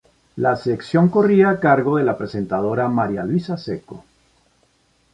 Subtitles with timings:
[0.37, 4.03] La sección corría a cargo de la presentadora María Luisa Seco.